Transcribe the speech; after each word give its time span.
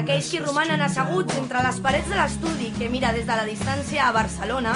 Aquells 0.00 0.30
que 0.32 0.40
romanen 0.40 0.80
asseguts 0.82 1.36
entre 1.38 1.62
les 1.62 1.78
parets 1.84 2.08
de 2.08 2.16
l'estudi 2.18 2.70
que 2.78 2.88
mira 2.88 3.12
des 3.12 3.26
de 3.28 3.36
la 3.36 3.46
distància 3.46 4.06
a 4.08 4.12
Barcelona 4.16 4.72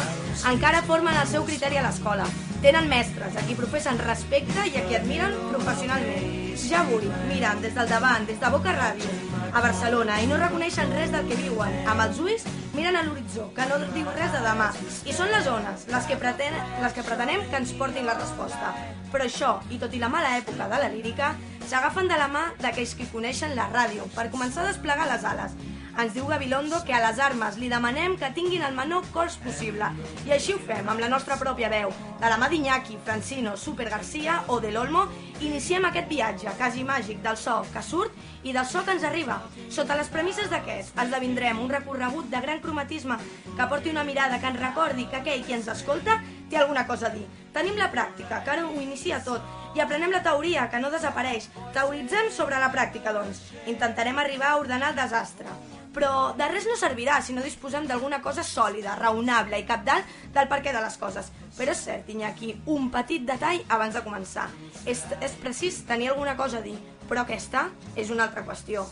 encara 0.50 0.82
formen 0.86 1.16
el 1.16 1.30
seu 1.30 1.46
criteri 1.48 1.78
a 1.80 1.84
l'escola. 1.86 2.26
Tenen 2.64 2.88
mestres, 2.88 3.36
a 3.36 3.44
qui 3.46 3.56
professen 3.58 3.98
respecte 4.00 4.66
i 4.70 4.76
a 4.78 4.84
qui 4.86 4.96
admiren 4.98 5.34
professionalment. 5.50 6.30
Ja 6.64 6.80
avui 6.80 7.08
miren 7.28 7.60
des 7.62 7.74
del 7.76 7.88
davant, 7.90 8.26
des 8.28 8.38
de 8.40 8.50
Boca 8.50 8.72
Ràdio, 8.76 9.10
a 9.52 9.60
Barcelona, 9.60 10.20
i 10.22 10.28
no 10.30 10.38
reconeixen 10.40 10.92
res 10.94 11.12
del 11.12 11.26
que 11.28 11.38
viuen. 11.40 11.74
Amb 11.86 12.06
els 12.06 12.20
ulls 12.22 12.46
miren 12.74 12.96
a 12.96 13.02
l'horitzó, 13.06 13.50
que 13.56 13.66
no 13.70 13.78
diu 13.94 14.08
res 14.16 14.32
de 14.32 14.42
demà. 14.44 14.70
I 15.04 15.12
són 15.12 15.32
les 15.34 15.48
ones 15.50 15.88
les 15.92 16.08
que, 16.10 16.16
pretén, 16.20 16.56
les 16.82 16.94
que 16.94 17.06
pretenem 17.06 17.44
que 17.50 17.60
ens 17.60 17.74
portin 17.78 18.06
la 18.08 18.16
resposta. 18.18 18.72
Però 19.12 19.26
això, 19.28 19.58
i 19.70 19.78
tot 19.82 19.92
i 19.94 20.00
la 20.02 20.10
mala 20.10 20.36
època 20.38 20.70
de 20.70 20.80
la 20.82 20.90
lírica, 20.90 21.34
s'agafen 21.68 22.08
de 22.10 22.16
la 22.18 22.28
mà 22.28 22.44
d'aquells 22.60 22.96
que 22.98 23.06
coneixen 23.12 23.54
la 23.56 23.70
ràdio 23.72 24.04
per 24.14 24.30
començar 24.32 24.64
a 24.64 24.72
desplegar 24.72 25.08
les 25.08 25.24
ales. 25.24 25.54
Ens 25.94 26.10
diu 26.10 26.26
Gabilondo 26.26 26.80
que 26.82 26.92
a 26.92 26.98
les 27.04 27.20
armes 27.22 27.54
li 27.60 27.68
demanem 27.70 28.16
que 28.18 28.32
tinguin 28.34 28.64
el 28.66 28.74
menor 28.74 29.04
cost 29.14 29.38
possible. 29.44 29.86
I 30.26 30.32
així 30.34 30.56
ho 30.56 30.58
fem, 30.58 30.88
amb 30.90 30.98
la 30.98 31.10
nostra 31.12 31.36
pròpia 31.38 31.70
veu. 31.70 31.92
De 32.18 32.30
la 32.30 32.38
mà 32.40 32.48
d'Iñaki, 32.50 32.98
Francino, 33.06 33.54
Super 33.56 33.86
Garcia 33.92 34.40
o 34.50 34.58
de 34.60 34.72
l'Olmo, 34.74 35.04
iniciem 35.38 35.86
aquest 35.86 36.10
viatge 36.10 36.56
quasi 36.58 36.82
màgic 36.82 37.22
del 37.22 37.38
so 37.38 37.60
que 37.72 37.82
surt 37.82 38.42
i 38.42 38.52
del 38.52 38.66
so 38.66 38.82
que 38.82 38.96
ens 38.96 39.06
arriba. 39.06 39.38
Sota 39.70 39.94
les 39.94 40.10
premisses 40.10 40.50
d'aquest, 40.50 40.98
esdevindrem 40.98 41.62
un 41.62 41.70
recorregut 41.70 42.26
de 42.30 42.42
gran 42.42 42.58
cromatisme 42.64 43.20
que 43.54 43.68
porti 43.70 43.94
una 43.94 44.04
mirada 44.04 44.40
que 44.40 44.50
ens 44.50 44.60
recordi 44.60 45.06
que 45.06 45.22
aquell 45.22 45.46
qui 45.46 45.54
ens 45.54 45.70
escolta 45.70 46.18
té 46.54 46.62
alguna 46.62 46.86
cosa 46.86 47.08
a 47.08 47.14
dir. 47.14 47.26
Tenim 47.52 47.76
la 47.78 47.90
pràctica, 47.90 48.40
que 48.44 48.52
ara 48.54 48.64
ho 48.66 48.80
inicia 48.80 49.20
tot, 49.26 49.42
i 49.74 49.82
aprenem 49.82 50.12
la 50.14 50.22
teoria, 50.22 50.68
que 50.70 50.80
no 50.82 50.90
desapareix. 50.92 51.50
Teoritzem 51.74 52.30
sobre 52.30 52.60
la 52.62 52.70
pràctica, 52.72 53.14
doncs. 53.14 53.42
Intentarem 53.70 54.18
arribar 54.22 54.52
a 54.52 54.60
ordenar 54.62 54.92
el 54.92 55.00
desastre. 55.00 55.50
Però 55.94 56.32
de 56.34 56.46
res 56.50 56.66
no 56.66 56.74
servirà 56.78 57.20
si 57.22 57.34
no 57.34 57.42
disposem 57.42 57.86
d'alguna 57.86 58.20
cosa 58.22 58.42
sòlida, 58.46 58.96
raonable 58.98 59.60
i 59.62 59.66
capdalt 59.66 60.10
del 60.34 60.50
perquè 60.50 60.74
de 60.74 60.82
les 60.82 60.98
coses. 60.98 61.30
Però 61.58 61.74
és 61.74 61.84
cert, 61.86 62.10
Iñaki, 62.10 62.50
un 62.74 62.90
petit 62.94 63.26
detall 63.26 63.62
abans 63.68 63.94
de 63.94 64.02
començar. 64.06 64.48
És, 64.86 65.04
és 65.20 65.38
precís 65.42 65.84
tenir 65.86 66.10
alguna 66.10 66.34
cosa 66.38 66.58
a 66.58 66.66
dir, 66.66 66.78
però 67.06 67.22
aquesta 67.22 67.68
és 67.94 68.10
una 68.14 68.26
altra 68.26 68.46
qüestió. 68.46 68.88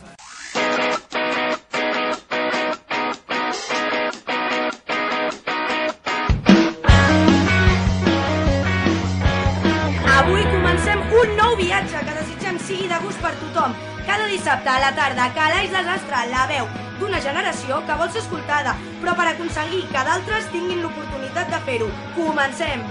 Viatge 11.83 12.05
que 12.07 12.15
desitgem 12.15 12.59
sigui 12.59 12.87
de 12.87 12.97
gust 13.03 13.19
per 13.21 13.33
tothom. 13.41 13.73
Cada 14.07 14.27
dissabte 14.31 14.69
a 14.69 14.79
la 14.79 14.91
tarda, 14.95 15.29
Calaix 15.35 15.71
Desastre, 15.71 16.23
la 16.31 16.45
veu 16.47 16.67
d'una 16.99 17.19
generació 17.19 17.81
que 17.87 17.97
vol 17.99 18.11
ser 18.11 18.21
escoltada, 18.23 18.75
però 19.01 19.15
per 19.17 19.27
aconseguir 19.31 19.83
que 19.91 20.03
d'altres 20.07 20.47
tinguin 20.53 20.83
l'oportunitat 20.83 21.51
de 21.51 21.61
fer-ho. 21.67 21.89
Comencem! 22.15 22.85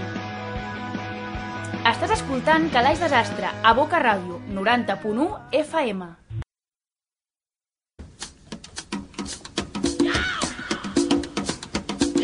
Estàs 1.82 2.18
escoltant 2.18 2.68
Calaix 2.74 3.00
Desastre 3.00 3.54
a 3.62 3.72
Boca 3.78 4.02
Ràdio, 4.02 4.42
90.1 4.52 5.30
FM. 5.64 6.12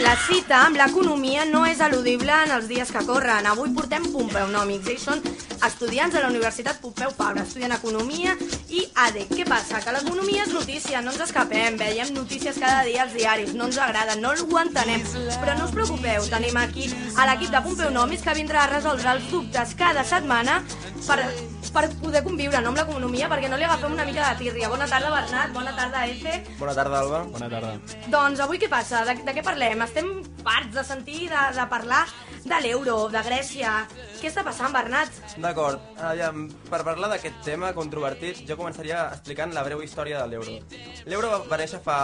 La 0.08 0.14
cita 0.16 0.62
amb 0.64 0.78
l'economia 0.80 1.42
no 1.44 1.66
és 1.68 1.82
eludible 1.84 2.32
en 2.32 2.52
els 2.54 2.64
dies 2.70 2.88
que 2.88 3.02
corren. 3.04 3.44
Avui 3.44 3.68
portem 3.76 4.06
Pompeu 4.08 4.46
Nòmics. 4.48 4.86
Ells 4.88 5.02
són 5.04 5.20
estudiants 5.68 6.16
de 6.16 6.22
la 6.22 6.30
Universitat 6.32 6.78
Pompeu 6.80 7.12
Fabra. 7.18 7.42
Estudien 7.44 7.74
Economia 7.76 8.32
i 8.72 8.86
ADEC. 9.04 9.34
Què 9.36 9.44
passa? 9.44 9.82
Que 9.84 9.92
l'economia 9.92 10.46
és 10.46 10.54
notícia, 10.56 11.02
no 11.04 11.12
ens 11.12 11.26
escapem. 11.26 11.76
Veiem 11.76 12.14
notícies 12.16 12.56
cada 12.56 12.86
dia 12.88 13.04
als 13.04 13.12
diaris, 13.18 13.52
no 13.52 13.68
ens 13.68 13.76
agrada, 13.84 14.16
no 14.16 14.32
ho 14.32 14.62
entenem. 14.62 15.04
Però 15.42 15.58
no 15.60 15.68
us 15.68 15.76
preocupeu, 15.76 16.24
tenim 16.32 16.56
aquí 16.56 16.88
a 17.12 17.28
l'equip 17.28 17.52
de 17.52 17.64
Pompeu 17.68 17.92
Nòmics 17.92 18.24
que 18.24 18.38
vindrà 18.40 18.64
a 18.64 18.72
resoldre 18.72 19.12
els 19.12 19.28
dubtes 19.28 19.76
cada 19.76 20.08
setmana 20.08 20.62
per, 21.04 21.20
per 21.74 21.84
poder 22.00 22.22
conviure 22.24 22.60
no, 22.62 22.72
amb 22.72 22.80
l'economia, 22.80 23.28
perquè 23.30 23.50
no 23.50 23.58
li 23.58 23.66
agafem 23.66 23.92
una 23.92 24.06
mica 24.08 24.30
de 24.30 24.44
tírria. 24.44 24.70
Bona 24.72 24.88
tarda, 24.90 25.10
Bernat. 25.14 25.52
Bona 25.56 25.74
tarda, 25.76 26.06
Efe. 26.06 26.38
Bona 26.58 26.74
tarda, 26.78 27.02
Alba. 27.02 27.22
Bona 27.34 27.50
tarda. 27.52 27.74
Doncs 28.12 28.42
avui 28.44 28.60
què 28.62 28.70
passa? 28.72 29.04
De, 29.08 29.18
de 29.26 29.36
què 29.36 29.44
parlem? 29.44 29.84
Estem 29.84 30.10
parts 30.46 30.74
de 30.76 30.86
sentir, 30.86 31.28
de, 31.32 31.44
de 31.58 31.68
parlar 31.70 32.04
de 32.44 32.60
l'euro, 32.64 33.08
de 33.12 33.22
Grècia... 33.26 33.72
Què 34.18 34.26
està 34.26 34.42
passant, 34.42 34.72
Bernat? 34.74 35.14
D'acord, 35.38 35.82
aviam, 36.02 36.48
per 36.66 36.80
parlar 36.86 37.12
d'aquest 37.12 37.36
tema 37.46 37.70
controvertit, 37.76 38.40
jo 38.48 38.56
començaria 38.58 39.04
explicant 39.14 39.52
la 39.54 39.62
breu 39.66 39.82
història 39.84 40.24
de 40.24 40.32
l'euro. 40.32 40.56
L'euro 41.06 41.30
va, 41.46 41.58
fa... 41.84 41.98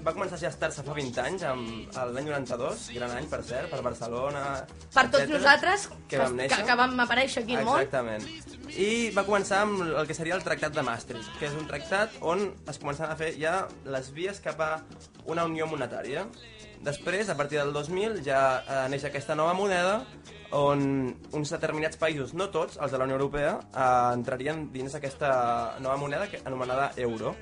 va 0.00 0.14
començar 0.16 0.38
a 0.38 0.42
gestar-se 0.46 0.84
fa 0.86 0.96
20 0.96 1.20
anys, 1.26 1.44
amb 1.50 1.98
l'any 2.14 2.30
92, 2.30 2.86
gran 2.96 3.12
any, 3.18 3.28
per 3.28 3.42
cert, 3.44 3.68
per 3.72 3.82
Barcelona... 3.84 4.46
Per 4.94 5.04
tots 5.10 5.26
etcètera, 5.26 5.38
nosaltres 5.38 5.86
que 6.08 6.22
vam 6.22 6.40
néixer. 6.40 6.56
que, 6.56 6.70
que 6.70 6.78
vam 6.80 7.04
aparèixer 7.04 7.44
aquí 7.44 7.60
al 7.60 7.68
món. 7.68 7.82
Exactament. 7.82 8.24
I 8.72 9.12
va 9.12 9.26
començar 9.28 9.62
amb 9.66 9.82
el 9.84 10.08
que 10.08 10.16
seria 10.16 10.38
el 10.38 10.44
Tractat 10.46 10.72
de 10.72 10.84
Maastricht, 10.86 11.28
que 11.36 11.50
és 11.50 11.56
un 11.58 11.68
tractat 11.68 12.16
on 12.24 12.46
es 12.72 12.80
començaven 12.80 13.12
a 13.12 13.18
fer 13.20 13.34
ja 13.36 13.66
les 13.92 14.08
vies 14.16 14.40
cap 14.40 14.60
a 14.64 14.72
una 15.28 15.44
unió 15.44 15.68
monetària. 15.68 16.24
Després, 16.82 17.28
a 17.30 17.36
partir 17.38 17.60
del 17.60 17.72
2000, 17.72 18.16
ja 18.26 18.40
eh, 18.58 18.78
neix 18.90 19.04
aquesta 19.06 19.36
nova 19.38 19.54
moneda 19.54 20.00
on 20.58 20.80
uns 21.32 21.52
determinats 21.54 21.96
països, 22.00 22.32
no 22.34 22.48
tots, 22.50 22.74
els 22.82 22.90
de 22.90 22.98
la 22.98 23.06
Unió 23.06 23.14
Europea, 23.20 23.52
eh, 23.70 23.84
entrarien 24.16 24.64
dins 24.74 24.96
aquesta 24.98 25.30
nova 25.78 25.94
moneda 26.00 26.26
que, 26.28 26.42
anomenada 26.44 26.90
euro. 27.04 27.36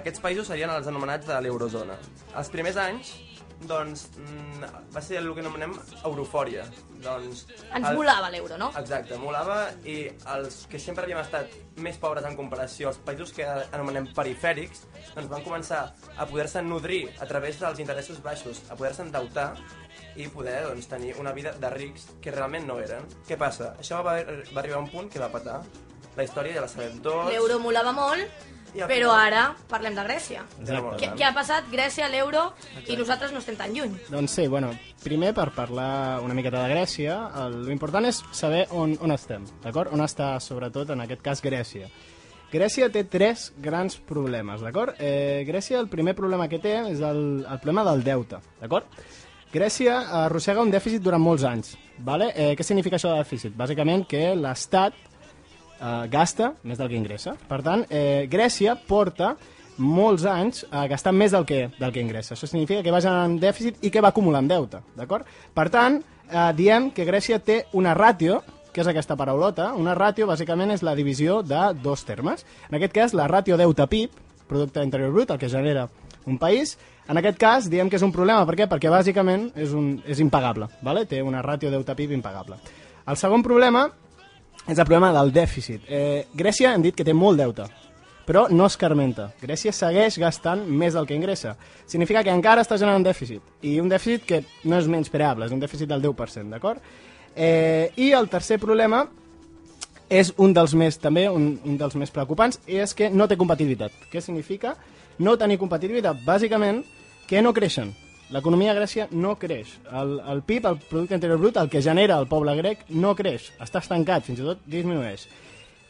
Aquests 0.00 0.22
països 0.24 0.48
serien 0.48 0.72
els 0.72 0.88
anomenats 0.88 1.28
de 1.28 1.36
l'eurozona. 1.44 1.98
Els 2.40 2.48
primers 2.48 2.80
anys, 2.80 3.12
doncs, 3.60 4.08
mm, 4.16 4.64
va 4.94 5.00
ser 5.02 5.18
el 5.18 5.32
que 5.34 5.40
anomenem 5.40 5.74
eurofòria. 6.04 6.64
Doncs, 7.00 7.46
Ens 7.74 7.88
el- 7.88 7.96
volava 7.96 8.30
l'euro, 8.30 8.56
no? 8.58 8.70
Exacte, 8.78 9.16
molava 9.18 9.70
i 9.84 10.10
els 10.34 10.66
que 10.70 10.78
sempre 10.78 11.04
havíem 11.04 11.18
estat 11.20 11.48
més 11.76 11.96
pobres 11.96 12.24
en 12.24 12.36
comparació 12.36 12.88
als 12.88 12.98
països 12.98 13.32
que 13.32 13.44
anomenem 13.72 14.08
perifèrics, 14.14 14.84
doncs 15.14 15.28
van 15.28 15.42
començar 15.44 15.94
a 16.16 16.26
poder-se 16.26 16.62
nodrir 16.62 17.10
a 17.20 17.26
través 17.26 17.58
dels 17.60 17.78
interessos 17.78 18.22
baixos, 18.22 18.62
a 18.70 18.76
poder-se 18.76 19.02
endeutar 19.02 19.54
i 20.16 20.26
poder 20.28 20.64
doncs, 20.66 20.88
tenir 20.88 21.14
una 21.18 21.32
vida 21.32 21.52
de 21.52 21.70
rics 21.70 22.08
que 22.20 22.30
realment 22.30 22.66
no 22.66 22.78
eren. 22.80 23.06
Què 23.28 23.36
passa? 23.38 23.74
Això 23.78 24.02
va, 24.04 24.18
va 24.52 24.60
arribar 24.60 24.76
a 24.78 24.84
un 24.84 24.90
punt 24.90 25.08
que 25.10 25.18
va 25.22 25.30
patar. 25.30 25.62
La 26.16 26.24
història 26.24 26.54
ja 26.54 26.60
la 26.60 26.68
sabem 26.68 26.98
tots. 27.00 27.30
L'euro 27.30 27.60
molava 27.62 27.92
molt, 27.92 28.26
però 28.74 29.12
ara 29.16 29.44
parlem 29.70 29.96
de 29.96 30.04
Grècia. 30.06 30.44
Què, 30.60 31.10
què 31.16 31.26
ha 31.26 31.32
passat? 31.36 31.66
Grècia, 31.72 32.08
l'euro, 32.12 32.50
i 32.86 32.96
nosaltres 32.98 33.34
no 33.34 33.42
estem 33.42 33.58
tan 33.58 33.74
lluny. 33.74 33.96
Doncs 34.10 34.38
sí, 34.38 34.46
bueno, 34.48 34.70
primer 35.04 35.32
per 35.36 35.50
parlar 35.56 36.20
una 36.24 36.36
miqueta 36.36 36.62
de 36.64 36.72
Grècia, 36.74 37.18
el, 37.44 37.60
lo 37.66 37.74
important 37.74 38.08
és 38.08 38.22
saber 38.36 38.66
on, 38.70 38.96
on 39.02 39.14
estem, 39.16 39.46
d'acord? 39.64 39.92
On 39.94 40.04
està, 40.04 40.32
sobretot, 40.42 40.94
en 40.94 41.04
aquest 41.06 41.24
cas, 41.26 41.42
Grècia. 41.44 41.90
Grècia 42.50 42.88
té 42.90 43.04
tres 43.06 43.50
grans 43.62 43.94
problemes, 44.08 44.62
d'acord? 44.66 44.96
Eh, 44.98 45.44
Grècia, 45.46 45.78
el 45.78 45.88
primer 45.88 46.16
problema 46.18 46.48
que 46.50 46.58
té 46.58 46.80
és 46.90 47.02
el, 47.06 47.44
el 47.44 47.60
problema 47.62 47.86
del 47.86 48.02
deute, 48.06 48.40
d'acord? 48.58 48.90
Grècia 49.50 49.96
arrossega 50.24 50.62
un 50.62 50.70
dèficit 50.70 51.02
durant 51.02 51.22
molts 51.22 51.42
anys, 51.46 51.76
vale? 52.06 52.30
Eh, 52.38 52.52
què 52.58 52.66
significa 52.66 52.98
això 52.98 53.10
de 53.10 53.22
dèficit? 53.22 53.54
Bàsicament 53.58 54.04
que 54.10 54.28
l'Estat 54.38 55.09
eh, 55.80 56.06
gasta 56.12 56.52
més 56.62 56.78
del 56.78 56.90
que 56.90 56.98
ingressa. 56.98 57.34
Per 57.48 57.62
tant, 57.66 57.86
eh, 57.88 58.28
Grècia 58.30 58.76
porta 58.76 59.34
molts 59.80 60.26
anys 60.28 60.64
a 60.70 60.84
gastar 60.90 61.12
més 61.16 61.32
del 61.32 61.46
que, 61.48 61.70
del 61.78 61.92
que 61.92 62.02
ingressa. 62.04 62.34
Això 62.34 62.46
significa 62.46 62.82
que 62.84 62.92
va 62.92 63.00
generant 63.00 63.38
dèficit 63.40 63.80
i 63.82 63.90
que 63.90 64.02
va 64.04 64.12
acumulant 64.12 64.48
deute, 64.48 64.82
d'acord? 64.96 65.26
Per 65.54 65.68
tant, 65.72 66.00
eh, 66.28 66.52
diem 66.56 66.90
que 66.92 67.06
Grècia 67.08 67.40
té 67.40 67.64
una 67.72 67.94
ràtio, 67.96 68.42
que 68.72 68.84
és 68.84 68.86
aquesta 68.86 69.16
paraulota, 69.16 69.72
una 69.74 69.96
ràtio 69.98 70.28
bàsicament 70.28 70.70
és 70.70 70.84
la 70.86 70.94
divisió 70.94 71.40
de 71.42 71.72
dos 71.82 72.04
termes. 72.04 72.44
En 72.68 72.76
aquest 72.78 72.94
cas, 72.94 73.14
la 73.14 73.26
ràtio 73.26 73.56
deute-PIB, 73.56 74.10
producte 74.46 74.82
interior 74.84 75.12
brut, 75.12 75.30
el 75.30 75.38
que 75.38 75.48
genera 75.48 75.88
un 76.26 76.38
país, 76.38 76.76
en 77.08 77.18
aquest 77.18 77.38
cas 77.38 77.66
diem 77.70 77.88
que 77.90 77.96
és 77.98 78.04
un 78.06 78.12
problema, 78.12 78.44
per 78.46 78.54
què? 78.54 78.68
Perquè 78.70 78.90
bàsicament 78.92 79.48
és, 79.58 79.72
un, 79.74 79.96
és 80.06 80.20
impagable, 80.22 80.68
vale? 80.82 81.06
té 81.10 81.22
una 81.22 81.42
ràtio 81.42 81.70
deute-PIB 81.72 82.12
impagable. 82.14 82.60
El 83.10 83.16
segon 83.18 83.42
problema 83.42 83.88
és 84.66 84.78
el 84.78 84.84
problema 84.84 85.12
del 85.16 85.32
dèficit. 85.32 85.86
Eh, 85.88 86.26
Grècia 86.36 86.74
hem 86.74 86.82
dit 86.82 86.96
que 86.96 87.06
té 87.06 87.14
molt 87.16 87.40
deute, 87.40 87.66
però 88.26 88.46
no 88.50 88.66
es 88.66 88.76
carmenta. 88.78 89.30
Grècia 89.40 89.72
segueix 89.74 90.18
gastant 90.20 90.66
més 90.66 90.94
del 90.94 91.06
que 91.08 91.16
ingressa. 91.16 91.56
Significa 91.86 92.22
que 92.22 92.34
encara 92.34 92.62
està 92.62 92.78
generant 92.78 93.04
dèficit, 93.06 93.42
i 93.62 93.78
un 93.80 93.88
dèficit 93.90 94.26
que 94.26 94.42
no 94.64 94.78
és 94.78 94.90
menys 94.90 95.10
preable, 95.10 95.46
és 95.48 95.54
un 95.54 95.62
dèficit 95.62 95.90
del 95.90 96.04
10%, 96.04 96.50
d'acord? 96.52 96.84
Eh, 97.34 97.90
I 97.96 98.12
el 98.12 98.28
tercer 98.28 98.58
problema 98.62 99.06
és 100.10 100.32
un 100.42 100.52
dels 100.52 100.74
més, 100.74 100.98
també, 100.98 101.28
un, 101.30 101.52
un 101.64 101.76
dels 101.78 101.94
més 101.96 102.10
preocupants, 102.10 102.58
i 102.66 102.80
és 102.82 102.94
que 102.94 103.10
no 103.10 103.28
té 103.30 103.38
competitivitat. 103.38 103.94
Què 104.10 104.22
significa 104.22 104.74
no 105.22 105.36
tenir 105.38 105.58
competitivitat? 105.58 106.22
Bàsicament, 106.26 106.82
que 107.30 107.42
no 107.42 107.54
creixen. 107.54 107.92
L'economia 108.30 108.70
a 108.70 108.76
Grècia 108.78 109.08
no 109.10 109.34
creix. 109.38 109.72
El, 109.90 110.18
el 110.32 110.42
PIB, 110.46 110.66
el 110.70 110.78
Producte 110.90 111.16
Interior 111.18 111.40
Brut, 111.40 111.56
el 111.58 111.70
que 111.70 111.82
genera 111.82 112.18
el 112.22 112.28
poble 112.30 112.54
grec, 112.60 112.84
no 112.94 113.14
creix. 113.18 113.48
Està 113.58 113.82
estancat, 113.82 114.26
fins 114.28 114.38
i 114.38 114.46
tot 114.46 114.62
disminueix. 114.70 115.26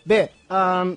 Bé, 0.09 0.23
um, 0.49 0.95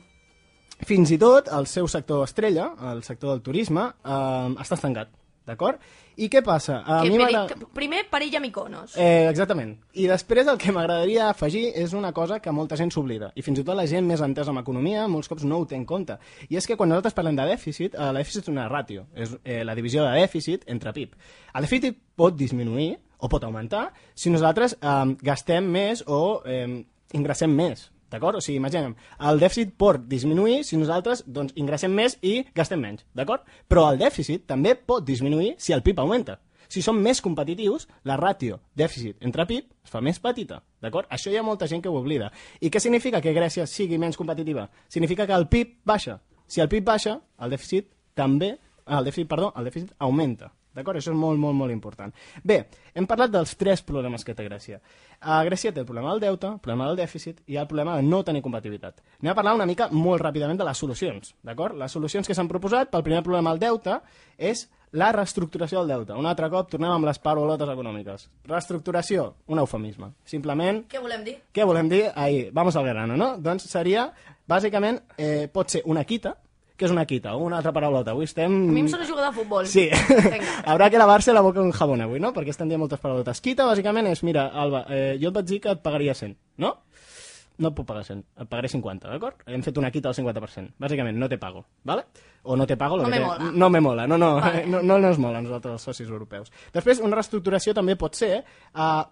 fins 0.87 1.11
i 1.11 1.19
tot 1.19 1.51
el 1.51 1.67
seu 1.67 1.89
sector 1.91 2.23
estrella, 2.23 2.69
el 2.93 3.03
sector 3.03 3.33
del 3.33 3.43
turisme, 3.43 3.89
um, 4.07 4.55
està 4.63 4.79
estancat. 4.79 5.11
D'acord? 5.45 5.79
I 6.15 6.29
què 6.31 6.39
passa? 6.45 6.77
A 6.85 7.01
que 7.03 7.09
mi 7.09 7.17
peri... 7.17 7.33
m'agrada- 7.33 7.55
que 7.59 7.67
Primer, 7.75 8.03
perill 8.09 8.35
a 8.37 8.39
Mykonos. 8.39 8.93
Eh, 8.95 9.27
exactament. 9.29 9.73
I 9.99 10.05
després 10.07 10.47
el 10.47 10.57
que 10.61 10.71
m'agradaria 10.71 11.25
afegir 11.29 11.65
és 11.75 11.91
una 11.97 12.13
cosa 12.15 12.37
que 12.39 12.51
molta 12.55 12.77
gent 12.79 12.93
s'oblida, 12.93 13.31
i 13.35 13.41
fins 13.43 13.59
i 13.59 13.65
tot 13.67 13.75
la 13.75 13.85
gent 13.89 14.05
més 14.07 14.21
entesa 14.23 14.51
en 14.53 14.61
economia 14.61 15.07
molts 15.11 15.27
cops 15.27 15.43
no 15.43 15.59
ho 15.59 15.65
té 15.67 15.75
en 15.75 15.85
compte. 15.89 16.15
I 16.49 16.55
és 16.61 16.67
que 16.69 16.77
quan 16.79 16.89
nosaltres 16.93 17.13
parlem 17.17 17.35
de 17.35 17.47
dèficit, 17.49 17.95
eh, 17.95 18.09
el 18.09 18.21
dèficit 18.21 18.43
és 18.47 18.53
una 18.53 18.69
ràtio, 18.71 19.07
és 19.15 19.35
eh, 19.43 19.63
la 19.67 19.75
divisió 19.75 20.05
de 20.07 20.13
dèficit 20.21 20.63
entre 20.67 20.93
PIB. 20.93 21.15
El 21.55 21.67
dèficit 21.67 21.97
pot 22.15 22.37
disminuir 22.37 22.93
o 23.19 23.27
pot 23.31 23.43
augmentar 23.43 23.89
si 24.15 24.29
nosaltres 24.31 24.77
eh, 24.79 25.15
gastem 25.23 25.67
més 25.71 26.05
o 26.07 26.41
eh, 26.45 26.85
ingressem 27.13 27.51
més. 27.51 27.89
D'acord? 28.13 28.37
O 28.37 28.45
sigui, 28.45 28.59
imaginem, 28.61 28.93
el 29.25 29.39
dèficit 29.41 29.73
pot 29.79 30.03
disminuir 30.09 30.61
si 30.67 30.77
nosaltres 30.77 31.23
doncs, 31.25 31.55
ingressem 31.57 31.93
més 31.97 32.19
i 32.21 32.43
gastem 32.53 32.81
menys. 32.81 33.07
D'acord? 33.17 33.47
Però 33.67 33.87
el 33.89 33.97
dèficit 34.01 34.45
també 34.49 34.75
pot 34.77 35.05
disminuir 35.07 35.55
si 35.57 35.73
el 35.73 35.81
PIB 35.85 36.03
augmenta. 36.03 36.37
Si 36.69 36.81
som 36.81 36.97
més 36.97 37.21
competitius, 37.21 37.87
la 38.09 38.15
ràtio 38.17 38.59
dèficit 38.77 39.25
entre 39.25 39.45
PIB 39.49 39.65
es 39.85 39.91
fa 39.93 40.01
més 40.01 40.21
petita. 40.21 40.61
D'acord? 40.81 41.09
Això 41.13 41.33
hi 41.33 41.37
ha 41.37 41.45
molta 41.45 41.67
gent 41.69 41.83
que 41.83 41.89
ho 41.89 41.97
oblida. 41.99 42.31
I 42.61 42.69
què 42.69 42.81
significa 42.81 43.21
que 43.21 43.33
Grècia 43.33 43.65
sigui 43.69 43.99
menys 44.01 44.17
competitiva? 44.17 44.69
Significa 44.89 45.27
que 45.27 45.37
el 45.37 45.47
PIB 45.49 45.79
baixa. 45.85 46.19
Si 46.47 46.61
el 46.61 46.69
PIB 46.69 46.85
baixa, 46.93 47.19
el 47.39 47.57
dèficit 47.57 47.89
també... 48.13 48.55
El 48.83 49.05
dèficit, 49.07 49.29
perdó, 49.31 49.53
el 49.55 49.69
dèficit 49.69 49.93
augmenta. 50.03 50.49
D'acord? 50.73 50.97
Això 50.97 51.11
és 51.13 51.17
molt, 51.17 51.39
molt, 51.39 51.55
molt 51.55 51.71
important. 51.71 52.13
Bé, 52.43 52.63
hem 52.93 53.05
parlat 53.09 53.31
dels 53.33 53.55
tres 53.59 53.81
problemes 53.85 54.23
que 54.25 54.33
té 54.35 54.45
Grècia. 54.47 54.79
A 55.21 55.43
Grècia 55.45 55.71
té 55.73 55.79
el 55.81 55.85
problema 55.85 56.11
del 56.11 56.19
deute, 56.25 56.47
el 56.47 56.59
problema 56.59 56.87
del 56.89 56.97
dèficit 56.97 57.41
i 57.47 57.57
el 57.61 57.67
problema 57.67 57.95
de 57.97 58.03
no 58.03 58.23
tenir 58.23 58.41
competitivitat. 58.41 59.01
Anem 59.21 59.31
a 59.31 59.35
parlar 59.37 59.53
una 59.55 59.67
mica 59.69 59.87
molt 59.91 60.21
ràpidament 60.25 60.57
de 60.57 60.65
les 60.67 60.77
solucions, 60.77 61.35
d'acord? 61.43 61.77
Les 61.77 61.91
solucions 61.91 62.27
que 62.27 62.33
s'han 62.35 62.49
proposat 62.49 62.89
pel 62.91 63.03
primer 63.05 63.23
problema 63.23 63.53
del 63.53 63.59
deute 63.69 63.99
és 64.37 64.65
la 64.93 65.11
reestructuració 65.11 65.79
del 65.81 65.89
deute. 65.89 66.13
Un 66.13 66.25
altre 66.29 66.49
cop 66.53 66.69
tornem 66.69 66.91
amb 66.93 67.05
les 67.07 67.17
paraulotes 67.17 67.69
econòmiques. 67.69 68.27
Reestructuració, 68.45 69.33
un 69.47 69.59
eufemisme. 69.59 70.11
Simplement 70.25 70.83
Què 70.89 71.01
volem 71.01 71.23
dir? 71.25 71.37
què 71.53 71.65
volem 71.65 71.89
dir? 71.89 72.03
Ahí, 72.15 72.49
vamos 72.53 72.75
al 72.75 72.85
grano, 72.85 73.17
no? 73.17 73.37
Doncs 73.41 73.65
seria, 73.69 74.11
bàsicament, 74.47 75.01
eh, 75.17 75.47
pot 75.51 75.69
ser 75.69 75.81
una 75.85 76.03
quita, 76.03 76.35
que 76.77 76.85
és 76.87 76.91
una 76.91 77.05
quita, 77.05 77.35
una 77.37 77.57
altra 77.59 77.71
paraulota. 77.75 78.11
Avui 78.15 78.25
estem... 78.25 78.51
A 78.69 78.71
mi 78.73 78.81
em 78.81 78.87
sona 78.89 79.05
jugar 79.05 79.27
de 79.29 79.35
futbol. 79.37 79.67
Sí, 79.69 79.89
haurà 80.69 80.89
que 80.89 80.97
lavar-se 81.01 81.33
la 81.33 81.41
boca 81.45 81.61
amb 81.61 81.73
jabón 81.77 82.01
avui, 82.01 82.19
no? 82.19 82.33
Perquè 82.33 82.49
estem 82.55 82.67
dient 82.71 82.81
moltes 82.81 82.99
paraulotes. 83.03 83.41
Quita, 83.45 83.67
bàsicament, 83.69 84.09
és, 84.09 84.23
mira, 84.25 84.47
Alba, 84.49 84.85
eh, 84.89 85.13
jo 85.21 85.29
et 85.29 85.37
vaig 85.37 85.45
dir 85.51 85.59
que 85.61 85.71
et 85.75 85.83
pagaria 85.85 86.15
100, 86.17 86.33
no? 86.63 86.73
No 87.61 87.69
et 87.69 87.75
puc 87.77 87.85
pagar 87.85 88.01
100, 88.07 88.23
et 88.41 88.49
pagaré 88.49 88.67
50, 88.73 89.07
d'acord? 89.13 89.43
Hem 89.45 89.61
fet 89.61 89.77
una 89.77 89.91
quita 89.93 90.09
del 90.09 90.17
50%. 90.25 90.73
Bàsicament, 90.81 91.19
no 91.21 91.29
te 91.29 91.37
pago, 91.37 91.65
¿vale? 91.85 92.07
O 92.49 92.55
no 92.57 92.65
te 92.65 92.75
pago... 92.75 92.97
Lo 92.97 93.03
No 93.03 93.09
que 93.09 93.13
me 93.13 93.19
te- 93.21 93.25
mola. 93.27 93.51
No 93.53 93.69
me 93.69 93.79
mola, 93.79 94.07
no, 94.07 94.17
no, 94.17 94.31
Vale. 94.41 94.65
no, 94.71 94.81
no, 94.81 94.97
no 94.97 95.07
ens 95.13 95.19
mola 95.21 95.37
a 95.37 95.41
nosaltres, 95.45 95.75
els 95.77 95.85
socis 95.91 96.09
europeus. 96.09 96.49
Després, 96.73 96.99
una 97.05 97.15
reestructuració 97.21 97.75
també 97.77 97.95
pot 97.95 98.17
ser 98.17 98.39
eh, 98.41 99.03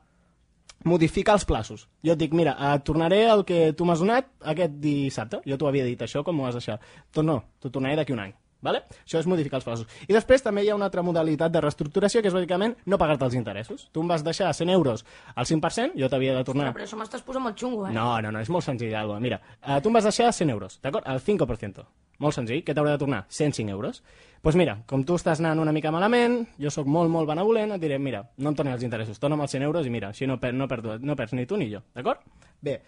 modificar 0.87 1.35
els 1.37 1.45
plaços. 1.47 1.87
Jo 2.05 2.15
et 2.15 2.21
dic, 2.21 2.35
mira, 2.37 2.55
et 2.73 2.85
tornaré 2.87 3.23
el 3.29 3.45
que 3.47 3.71
tu 3.77 3.85
m'has 3.85 4.01
donat 4.03 4.29
aquest 4.53 4.77
dissabte. 4.83 5.41
Jo 5.47 5.57
t'ho 5.57 5.69
havia 5.69 5.87
dit, 5.87 6.01
això, 6.01 6.23
com 6.25 6.37
m'ho 6.37 6.47
has 6.49 6.57
deixat? 6.57 6.81
Doncs 7.13 7.27
no, 7.27 7.41
t'ho 7.61 7.73
tornaré 7.73 7.99
d'aquí 7.99 8.15
un 8.15 8.23
any. 8.25 8.33
Vale? 8.61 8.83
Això 9.03 9.19
és 9.19 9.27
modificar 9.29 9.59
els 9.59 9.65
plaços. 9.65 9.87
I 10.07 10.13
després 10.13 10.43
també 10.45 10.63
hi 10.65 10.69
ha 10.71 10.77
una 10.77 10.87
altra 10.89 11.03
modalitat 11.05 11.53
de 11.53 11.61
reestructuració, 11.63 12.21
que 12.21 12.29
és 12.29 12.35
bàsicament 12.35 12.75
no 12.85 12.99
pagar-te 13.01 13.25
els 13.25 13.37
interessos. 13.37 13.87
Tu 13.91 14.03
em 14.03 14.11
vas 14.11 14.23
deixar 14.25 14.53
100 14.53 14.73
euros 14.73 15.05
al 15.35 15.49
5%, 15.49 15.97
jo 15.97 16.09
t'havia 16.09 16.37
de 16.37 16.45
tornar... 16.47 16.71
Però 16.75 16.85
això 16.85 16.99
m'estàs 16.99 17.25
posant 17.25 17.45
molt 17.47 17.57
xungo, 17.57 17.87
eh? 17.89 17.95
No, 17.95 18.13
no, 18.21 18.31
no, 18.33 18.43
és 18.43 18.53
molt 18.53 18.65
senzill, 18.67 18.93
Alba. 18.97 19.19
Mira, 19.23 19.41
uh, 19.65 19.79
tu 19.81 19.89
em 19.89 19.97
vas 19.97 20.07
deixar 20.07 20.29
100 20.31 20.53
euros, 20.53 20.77
d'acord? 20.83 21.07
El 21.09 21.21
5%. 21.25 21.87
Molt 22.21 22.37
senzill. 22.37 22.61
Què 22.61 22.75
t'hauré 22.77 22.93
de 22.93 23.01
tornar? 23.01 23.25
105 23.33 23.73
euros. 23.73 24.03
Doncs 24.41 24.55
pues 24.55 24.55
mira, 24.57 24.79
com 24.89 25.03
tu 25.05 25.13
estàs 25.19 25.37
anant 25.37 25.59
una 25.61 25.69
mica 25.69 25.91
malament, 25.93 26.39
jo 26.57 26.71
sóc 26.73 26.87
molt, 26.89 27.11
molt 27.13 27.29
benevolent, 27.29 27.75
et 27.75 27.81
diré, 27.83 27.99
mira, 28.01 28.23
no 28.41 28.49
em 28.49 28.55
tornis 28.57 28.73
els 28.73 28.85
interessos, 28.87 29.19
torna'm 29.21 29.43
els 29.45 29.53
100 29.53 29.67
euros 29.67 29.85
i 29.85 29.91
mira, 29.93 30.09
així 30.09 30.25
no, 30.25 30.39
per, 30.41 30.49
no, 30.57 30.65
perdo, 30.67 30.95
no 30.97 31.15
perds 31.19 31.35
ni 31.37 31.45
tu 31.45 31.59
ni 31.61 31.67
jo, 31.69 31.83
d'acord? 31.93 32.25
Bé, 32.65 32.79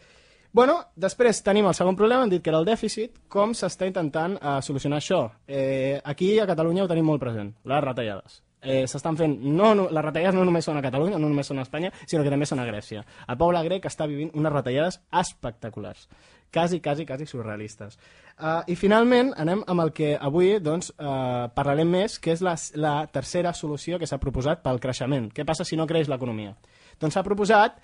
Bueno, 0.54 0.76
després 0.94 1.40
tenim 1.42 1.66
el 1.66 1.74
segon 1.74 1.96
problema, 1.98 2.28
hem 2.28 2.30
dit 2.30 2.44
que 2.46 2.52
era 2.52 2.60
el 2.62 2.68
dèficit, 2.68 3.16
com 3.34 3.56
s'està 3.58 3.88
intentant 3.90 4.36
uh, 4.38 4.60
solucionar 4.62 5.00
això. 5.02 5.24
Eh, 5.50 5.98
aquí 6.06 6.36
a 6.38 6.46
Catalunya 6.46 6.84
ho 6.84 6.90
tenim 6.92 7.10
molt 7.10 7.24
present, 7.24 7.50
les 7.66 7.82
retallades. 7.82 8.36
Eh, 8.62 8.84
s'estan 8.88 9.18
fent, 9.18 9.34
no, 9.42 9.72
no, 9.74 9.88
les 9.90 10.06
retallades 10.06 10.38
no 10.38 10.46
només 10.46 10.70
són 10.70 10.78
a 10.78 10.86
Catalunya, 10.86 11.18
no 11.18 11.32
només 11.32 11.50
són 11.50 11.58
a 11.58 11.66
Espanya, 11.66 11.90
sinó 12.06 12.22
que 12.22 12.30
també 12.30 12.46
són 12.46 12.62
a 12.62 12.68
Grècia. 12.70 13.02
El 13.26 13.42
poble 13.42 13.66
grec 13.66 13.90
està 13.90 14.06
vivint 14.06 14.30
unes 14.38 14.54
retallades 14.54 15.02
espectaculars, 15.26 16.06
quasi, 16.54 16.84
quasi, 16.86 17.10
quasi 17.10 17.26
surrealistes. 17.26 17.98
Uh, 18.38 18.62
I 18.70 18.78
finalment 18.78 19.34
anem 19.42 19.66
amb 19.66 19.88
el 19.88 19.92
que 19.98 20.14
avui 20.22 20.60
doncs, 20.62 20.94
uh, 21.00 21.50
parlarem 21.58 21.98
més, 21.98 22.22
que 22.22 22.38
és 22.38 22.46
la, 22.46 22.54
la 22.78 22.98
tercera 23.10 23.58
solució 23.58 23.98
que 23.98 24.06
s'ha 24.06 24.22
proposat 24.22 24.62
pel 24.62 24.78
creixement. 24.86 25.32
Què 25.34 25.50
passa 25.50 25.66
si 25.66 25.82
no 25.82 25.90
creix 25.90 26.14
l'economia? 26.14 26.54
Doncs 27.02 27.18
s'ha 27.18 27.26
proposat 27.26 27.82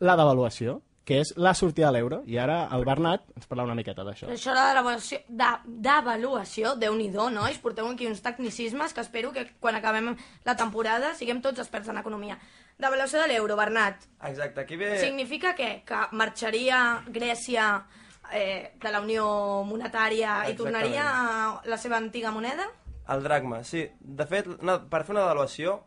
la 0.00 0.16
devaluació, 0.16 0.80
que 1.04 1.20
és 1.20 1.32
la 1.36 1.54
sortida 1.54 1.88
de 1.88 1.92
l'euro. 1.98 2.22
I 2.26 2.36
ara 2.38 2.68
el 2.76 2.84
Bernat 2.84 3.24
ens 3.36 3.46
parla 3.50 3.64
una 3.64 3.74
miqueta 3.74 4.04
d'això. 4.06 4.28
Això 4.30 4.52
de 4.54 4.60
l'avaluació, 4.74 5.18
de- 5.28 5.60
d'avaluació, 5.66 6.74
déu 6.76 6.94
nhi 6.94 7.08
nois, 7.10 7.58
porteu 7.58 7.88
aquí 7.88 8.06
uns 8.06 8.22
tecnicismes 8.22 8.92
que 8.94 9.00
espero 9.00 9.32
que 9.32 9.46
quan 9.60 9.74
acabem 9.74 10.16
la 10.44 10.56
temporada 10.56 11.14
siguem 11.14 11.40
tots 11.42 11.58
experts 11.58 11.88
en 11.88 11.98
economia. 11.98 12.38
D'avaluació 12.78 13.20
de 13.20 13.28
l'euro, 13.28 13.56
Bernat, 13.56 14.04
Exacte, 14.22 14.60
aquí 14.60 14.76
ve... 14.76 14.98
significa 14.98 15.54
què? 15.56 15.82
Que 15.84 16.06
marxaria 16.12 17.02
Grècia 17.08 17.84
eh, 18.32 18.72
de 18.80 18.92
la 18.92 19.00
Unió 19.00 19.64
Monetària 19.64 20.46
i 20.48 20.52
Exactament. 20.52 20.56
tornaria 20.56 21.04
a 21.10 21.62
la 21.64 21.76
seva 21.76 21.96
antiga 21.96 22.30
moneda? 22.30 22.68
El 23.08 23.22
dracma, 23.24 23.64
sí. 23.64 23.88
De 24.00 24.24
fet, 24.26 24.46
per 24.46 25.02
fer 25.04 25.12
una 25.16 25.24
devaluació, 25.26 25.80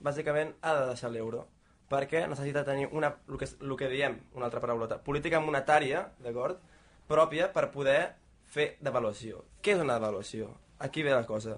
bàsicament 0.00 0.54
ha 0.62 0.74
de 0.78 0.86
deixar 0.92 1.10
l'euro. 1.10 1.48
Perquè 1.90 2.24
necessita 2.30 2.62
tenir 2.64 2.88
una, 2.94 3.10
el, 3.28 3.38
que, 3.38 3.48
el 3.60 3.76
que 3.76 3.88
diem, 3.90 4.20
una 4.38 4.46
altra 4.46 4.62
paraulota, 4.62 5.00
política 5.02 5.40
monetària, 5.42 6.04
d'acord?, 6.22 6.60
pròpia 7.10 7.48
per 7.50 7.70
poder 7.74 8.00
fer 8.46 8.76
devaluació. 8.80 9.42
Què 9.62 9.74
és 9.74 9.82
una 9.82 9.96
devaluació? 9.98 10.52
Aquí 10.78 11.02
ve 11.02 11.10
la 11.10 11.26
cosa. 11.26 11.56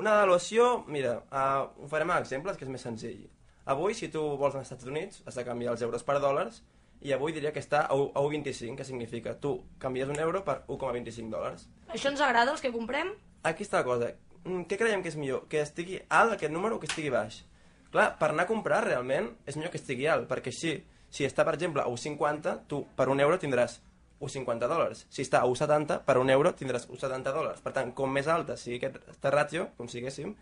Una 0.00 0.14
devaluació, 0.14 0.70
mira, 0.88 1.18
uh, 1.28 1.68
ho 1.84 1.88
farem 1.90 2.10
amb 2.14 2.22
exemples, 2.22 2.56
que 2.56 2.64
és 2.64 2.72
més 2.72 2.84
senzill. 2.86 3.26
Avui, 3.68 3.92
si 3.92 4.08
tu 4.08 4.22
vols 4.40 4.54
anar 4.54 4.64
als 4.64 4.72
Estats 4.72 4.88
Units, 4.88 5.20
has 5.26 5.36
de 5.36 5.44
canviar 5.44 5.74
els 5.74 5.84
euros 5.84 6.04
per 6.06 6.16
dòlars, 6.24 6.62
i 7.04 7.12
avui 7.12 7.34
diria 7.36 7.52
que 7.52 7.60
està 7.62 7.84
a 7.84 7.94
1 7.94 8.14
a 8.16 8.22
1,25, 8.24 8.76
que 8.78 8.86
significa 8.88 9.36
tu 9.38 9.52
canvies 9.78 10.08
un 10.08 10.18
euro 10.18 10.40
per 10.46 10.62
1,25 10.66 11.28
dòlars. 11.34 11.68
Això 11.92 12.10
ens 12.10 12.22
agrada, 12.24 12.54
els 12.56 12.64
que 12.64 12.72
comprem? 12.72 13.12
Aquí 13.46 13.66
està 13.66 13.82
la 13.82 13.86
cosa. 13.86 14.08
Mm, 14.44 14.64
Què 14.70 14.78
creiem 14.80 15.04
que 15.04 15.12
és 15.12 15.18
millor? 15.20 15.44
Que 15.52 15.60
estigui 15.62 16.00
alt 16.08 16.34
aquest 16.34 16.54
número 16.54 16.78
o 16.78 16.80
que 16.80 16.88
estigui 16.90 17.12
baix? 17.12 17.42
Clar, 17.92 18.10
per 18.20 18.30
anar 18.32 18.44
a 18.44 18.50
comprar 18.50 18.82
realment 18.84 19.30
és 19.48 19.56
millor 19.56 19.72
que 19.72 19.80
estigui 19.80 20.08
alt, 20.10 20.26
perquè 20.28 20.52
així, 20.52 20.74
si 21.10 21.24
està, 21.24 21.44
per 21.48 21.54
exemple, 21.56 21.82
a 21.82 21.88
1,50, 21.88 22.58
tu 22.68 22.82
per 22.96 23.08
un 23.08 23.20
euro 23.24 23.38
tindràs 23.40 23.78
1,50 24.20 24.68
dòlars. 24.68 25.06
Si 25.14 25.22
està 25.24 25.40
a 25.40 25.48
1,70, 25.48 26.02
per 26.04 26.18
un 26.20 26.30
euro 26.34 26.52
tindràs 26.58 26.88
1,70 26.90 27.32
dòlars. 27.34 27.62
Per 27.64 27.72
tant, 27.76 27.94
com 27.96 28.12
més 28.12 28.28
alta 28.28 28.58
sigui 28.60 28.80
aquest, 28.80 29.00
aquesta 29.04 29.32
ràtio, 29.34 29.68
com 29.78 29.88
siguéssim, 29.88 30.34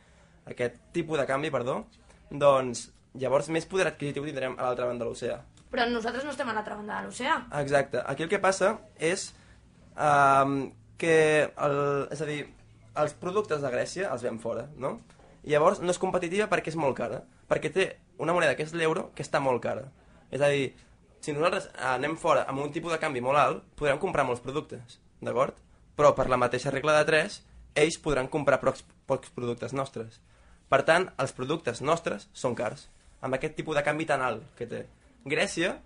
aquest 0.50 0.80
tipus 0.96 1.20
de 1.20 1.26
canvi, 1.28 1.52
perdó, 1.54 1.82
doncs 2.30 2.88
llavors 3.20 3.50
més 3.52 3.66
poder 3.68 3.86
adquisitiu 3.90 4.26
tindrem 4.26 4.56
a 4.58 4.66
l'altra 4.66 4.88
banda 4.88 5.04
de 5.04 5.10
l'oceà. 5.10 5.38
Però 5.70 5.86
nosaltres 5.90 6.24
no 6.24 6.32
estem 6.32 6.48
a 6.50 6.54
l'altra 6.56 6.76
banda 6.78 7.00
de 7.00 7.08
l'oceà. 7.08 7.38
Exacte. 7.60 8.02
Aquí 8.06 8.24
el 8.26 8.32
que 8.32 8.40
passa 8.42 8.76
és 8.98 9.28
um, 9.94 10.58
que, 11.00 11.16
el, 11.66 11.78
és 12.14 12.22
a 12.22 12.28
dir, 12.28 12.40
els 13.02 13.16
productes 13.20 13.62
de 13.62 13.72
Grècia 13.72 14.10
els 14.12 14.24
ven 14.24 14.40
fora, 14.42 14.66
no? 14.80 14.96
Llavors 15.46 15.78
no 15.82 15.92
és 15.94 16.00
competitiva 16.02 16.48
perquè 16.50 16.72
és 16.72 16.78
molt 16.78 16.96
cara, 16.98 17.20
perquè 17.46 17.70
té 17.72 17.86
una 18.22 18.34
moneda 18.34 18.56
que 18.58 18.64
és 18.66 18.74
l'euro 18.74 19.10
que 19.14 19.22
està 19.22 19.38
molt 19.42 19.62
cara. 19.62 19.84
És 20.34 20.42
a 20.42 20.50
dir, 20.50 20.72
si 21.22 21.34
nosaltres 21.34 21.68
anem 21.92 22.16
fora 22.18 22.44
amb 22.50 22.64
un 22.64 22.72
tipus 22.74 22.92
de 22.92 22.98
canvi 23.02 23.22
molt 23.22 23.38
alt, 23.38 23.62
podrem 23.78 24.00
comprar 24.02 24.26
molts 24.26 24.42
productes, 24.42 24.98
d'acord? 25.22 25.54
Però 25.96 26.12
per 26.18 26.26
la 26.28 26.40
mateixa 26.40 26.72
regla 26.74 26.98
de 26.98 27.06
3, 27.08 27.38
ells 27.82 27.98
podran 28.02 28.28
comprar 28.32 28.58
pocs, 28.60 28.82
pocs 29.06 29.30
productes 29.36 29.72
nostres. 29.72 30.20
Per 30.66 30.82
tant, 30.82 31.06
els 31.22 31.34
productes 31.36 31.80
nostres 31.80 32.26
són 32.34 32.58
cars, 32.58 32.88
amb 33.22 33.38
aquest 33.38 33.54
tipus 33.54 33.78
de 33.78 33.84
canvi 33.86 34.06
tan 34.08 34.22
alt 34.26 34.42
que 34.58 34.66
té. 34.66 34.82
Grècia 35.26 35.76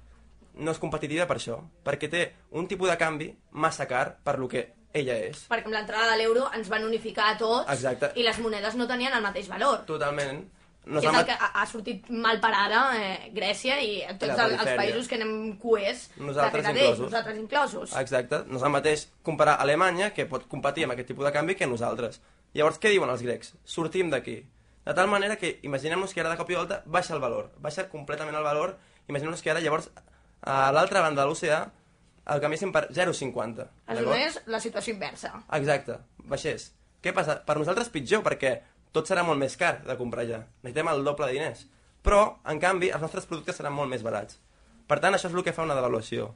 no 0.56 0.72
és 0.72 0.80
competitiva 0.80 1.28
per 1.28 1.36
això, 1.36 1.60
perquè 1.84 2.08
té 2.10 2.22
un 2.56 2.68
tipus 2.68 2.88
de 2.88 2.96
canvi 3.00 3.30
massa 3.52 3.86
car 3.90 4.16
per 4.24 4.38
lo 4.40 4.48
que 4.48 4.70
ella 4.92 5.16
és. 5.30 5.44
Perquè 5.50 5.68
amb 5.68 5.74
l'entrada 5.76 6.12
de 6.12 6.16
l'euro 6.22 6.48
ens 6.56 6.68
van 6.68 6.84
unificar 6.84 7.32
a 7.34 7.36
tots 7.38 7.70
Exacte. 7.72 8.12
i 8.16 8.24
les 8.26 8.38
monedes 8.42 8.74
no 8.76 8.86
tenien 8.90 9.12
el 9.14 9.22
mateix 9.22 9.48
valor. 9.48 9.84
Totalment. 9.86 10.42
No 10.90 10.98
és 10.98 11.04
el 11.04 11.26
que 11.28 11.34
ha, 11.36 11.50
ha 11.60 11.66
sortit 11.68 12.06
mal 12.08 12.38
parada 12.40 12.78
eh, 12.96 13.30
Grècia 13.36 13.76
i 13.84 13.98
tots 14.18 14.38
el, 14.40 14.54
els 14.56 14.70
països 14.78 15.06
que 15.10 15.18
anem 15.18 15.58
cuers 15.60 16.06
Nosaltres 16.16 16.64
inclosos. 16.72 17.00
nosaltres 17.04 17.36
inclosos. 17.38 17.92
Exacte. 18.00 18.40
No 18.48 18.56
és 18.56 18.64
el 18.64 18.72
mateix 18.72 19.04
comparar 19.22 19.58
Alemanya, 19.60 20.08
que 20.16 20.24
pot 20.26 20.48
competir 20.48 20.84
amb 20.88 20.96
aquest 20.96 21.12
tipus 21.12 21.28
de 21.28 21.32
canvi, 21.36 21.54
que 21.54 21.68
nosaltres. 21.68 22.20
Llavors, 22.56 22.80
què 22.80 22.90
diuen 22.90 23.12
els 23.12 23.22
grecs? 23.22 23.52
Sortim 23.64 24.10
d'aquí. 24.10 24.38
De 24.88 24.94
tal 24.96 25.06
manera 25.12 25.36
que, 25.36 25.58
imaginem-nos 25.62 26.14
que 26.16 26.24
ara 26.24 26.32
de 26.32 26.38
cop 26.40 26.48
i 26.50 26.56
volta 26.56 26.80
baixa 26.86 27.12
el 27.14 27.20
valor. 27.20 27.52
Baixa 27.60 27.84
completament 27.92 28.34
el 28.40 28.42
valor. 28.42 28.78
Imaginem-nos 29.06 29.42
que 29.44 29.52
ara, 29.52 29.60
llavors, 29.60 29.90
a 30.40 30.72
l'altra 30.72 31.02
banda 31.04 31.22
de 31.22 31.28
l'oceà, 31.28 31.60
el 32.30 32.42
canviéssim 32.42 32.72
per 32.74 32.86
0,50. 32.90 33.66
Es 33.66 33.98
d'acord? 33.98 34.10
donés 34.10 34.38
la 34.46 34.60
situació 34.62 34.94
inversa. 34.94 35.32
Exacte, 35.58 35.98
baixés. 36.30 36.70
Què 37.02 37.14
passa? 37.16 37.40
Per 37.46 37.56
nosaltres 37.58 37.90
pitjor, 37.92 38.22
perquè 38.26 38.54
tot 38.94 39.08
serà 39.08 39.24
molt 39.26 39.40
més 39.40 39.56
car 39.56 39.78
de 39.86 39.96
comprar 39.98 40.26
ja. 40.28 40.42
Necessitem 40.62 40.92
el 40.92 41.04
doble 41.06 41.28
de 41.28 41.38
diners. 41.38 41.66
Però, 42.04 42.20
en 42.48 42.60
canvi, 42.60 42.90
els 42.90 43.02
nostres 43.04 43.26
productes 43.28 43.58
seran 43.60 43.74
molt 43.76 43.90
més 43.92 44.04
barats. 44.06 44.38
Per 44.88 44.98
tant, 45.00 45.14
això 45.14 45.28
és 45.28 45.36
el 45.36 45.44
que 45.46 45.54
fa 45.56 45.66
una 45.66 45.76
devaluació. 45.78 46.30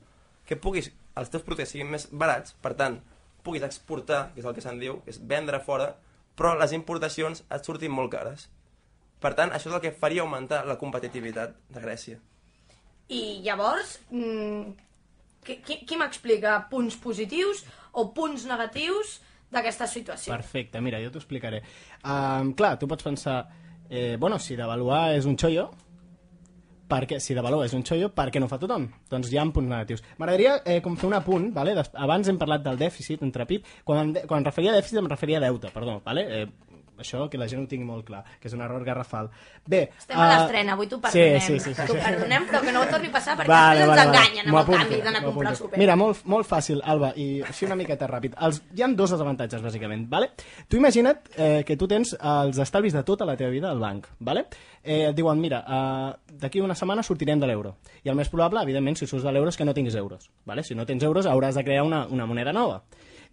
Que 0.48 0.56
puguis, 0.60 0.90
els 1.18 1.30
teus 1.32 1.44
productes 1.44 1.72
siguin 1.72 1.90
més 1.90 2.08
barats, 2.12 2.54
per 2.62 2.74
tant, 2.78 3.00
puguis 3.44 3.64
exportar, 3.64 4.28
que 4.34 4.42
és 4.42 4.48
el 4.48 4.54
que 4.56 4.64
se'n 4.64 4.80
diu, 4.80 5.00
que 5.04 5.12
és 5.14 5.20
vendre 5.20 5.60
fora, 5.64 5.94
però 6.36 6.54
les 6.58 6.74
importacions 6.76 7.44
et 7.48 7.66
surtin 7.66 7.92
molt 7.92 8.12
cares. 8.12 8.48
Per 9.24 9.32
tant, 9.38 9.52
això 9.56 9.70
és 9.70 9.76
el 9.76 9.82
que 9.84 9.94
faria 9.96 10.24
augmentar 10.24 10.64
la 10.68 10.76
competitivitat 10.80 11.56
de 11.72 11.82
Grècia. 11.82 12.20
I 13.08 13.40
llavors, 13.44 13.98
mm, 14.10 14.72
qui, 15.44 15.78
qui, 15.84 15.98
m'explica 16.00 16.56
punts 16.70 16.96
positius 17.00 17.64
o 17.92 18.08
punts 18.16 18.46
negatius 18.50 19.18
d'aquesta 19.54 19.86
situació? 19.90 20.34
Perfecte, 20.34 20.80
mira, 20.82 21.00
jo 21.04 21.12
t'ho 21.12 21.22
explicaré. 21.22 21.62
Um, 22.02 22.54
clar, 22.58 22.74
tu 22.80 22.88
pots 22.90 23.06
pensar, 23.06 23.44
eh, 23.88 24.16
bueno, 24.20 24.40
si 24.42 24.56
devaluar 24.58 25.12
és 25.14 25.28
un 25.30 25.38
xollo, 25.38 25.68
perquè, 26.90 27.20
si 27.20 27.36
devaluar 27.36 27.68
és 27.68 27.74
un 27.76 27.84
xollo, 27.86 28.10
per 28.14 28.28
què 28.32 28.42
no 28.42 28.48
fa 28.50 28.58
tothom? 28.60 28.88
Doncs 29.10 29.30
hi 29.32 29.38
ha 29.38 29.46
punts 29.46 29.70
negatius. 29.70 30.04
M'agradaria 30.18 30.58
eh, 30.64 30.80
com 30.84 30.98
fer 31.00 31.08
un 31.08 31.16
apunt, 31.20 31.50
vale? 31.54 31.76
Abans 31.94 32.28
hem 32.28 32.38
parlat 32.40 32.64
del 32.66 32.80
dèficit 32.80 33.22
entre 33.26 33.46
PIB, 33.48 33.72
quan, 33.84 34.14
quan 34.28 34.46
referia 34.46 34.74
a 34.74 34.78
dèficit 34.80 35.00
em 35.00 35.10
referia 35.10 35.40
a 35.40 35.46
deute, 35.46 35.72
perdó, 35.74 36.00
vale? 36.04 36.26
eh, 36.28 36.73
això 36.98 37.28
que 37.30 37.38
la 37.40 37.48
gent 37.50 37.64
ho 37.64 37.68
tingui 37.70 37.86
molt 37.86 38.06
clar, 38.06 38.22
que 38.40 38.48
és 38.48 38.54
un 38.56 38.62
error 38.64 38.84
garrafal. 38.84 39.30
Bé, 39.66 39.88
Estem 39.98 40.18
a 40.18 40.26
eh, 40.26 40.32
l'estrena, 40.34 40.74
avui 40.74 40.88
t'ho 40.90 41.00
perdonem. 41.00 41.40
Sí, 41.40 41.58
sí, 41.58 41.60
sí, 41.60 41.74
sí, 41.74 41.86
T'ho 41.88 41.96
sí. 41.96 42.02
perdonem, 42.04 42.46
però 42.50 42.60
que 42.64 42.74
no 42.74 42.82
ho 42.82 42.88
torni 42.90 43.08
a 43.08 43.14
passar 43.14 43.36
perquè 43.38 43.50
Vale, 43.50 43.80
després 43.80 43.90
vale, 43.94 44.04
ens 44.04 44.10
enganyen 44.10 44.50
amb 44.50 44.60
el 44.60 44.78
canvi 44.78 45.00
d'anar 45.06 45.22
a 45.22 45.24
comprar 45.24 45.52
el 45.52 45.58
súper. 45.60 45.80
Mira, 45.80 45.96
molt, 45.96 46.24
molt 46.30 46.48
fàcil, 46.48 46.82
Alba, 46.84 47.12
i 47.16 47.28
així 47.46 47.68
una 47.68 47.78
miqueta 47.80 48.08
ràpid. 48.10 48.36
Els, 48.48 48.60
hi 48.74 48.84
han 48.86 48.96
dos 48.96 49.14
desavantatges, 49.14 49.62
bàsicament. 49.64 50.06
Vale? 50.10 50.30
Tu 50.68 50.78
imagina't 50.80 51.32
eh, 51.36 51.62
que 51.66 51.78
tu 51.80 51.88
tens 51.90 52.14
els 52.20 52.60
estalvis 52.62 52.94
de 52.94 53.02
tota 53.04 53.26
la 53.28 53.36
teva 53.40 53.50
vida 53.50 53.70
al 53.70 53.80
banc. 53.82 54.06
Vale? 54.20 54.46
Eh, 54.82 55.08
et 55.08 55.16
diuen, 55.16 55.40
mira, 55.40 55.64
eh, 55.64 56.36
d'aquí 56.44 56.60
una 56.60 56.76
setmana 56.76 57.02
sortirem 57.02 57.40
de 57.40 57.48
l'euro. 57.48 57.76
I 58.04 58.12
el 58.12 58.18
més 58.18 58.28
probable, 58.28 58.62
evidentment, 58.62 58.98
si 59.00 59.06
surts 59.06 59.24
de 59.24 59.32
l'euro 59.32 59.48
és 59.48 59.56
que 59.56 59.64
no 59.64 59.74
tinguis 59.74 59.96
euros. 59.96 60.30
Vale? 60.44 60.62
Si 60.62 60.74
no 60.74 60.86
tens 60.86 61.02
euros 61.02 61.26
hauràs 61.26 61.56
de 61.56 61.64
crear 61.64 61.84
una, 61.84 62.06
una 62.06 62.26
moneda 62.26 62.52
nova. 62.52 62.82